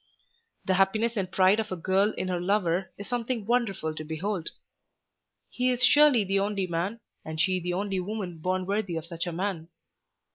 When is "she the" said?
7.39-7.73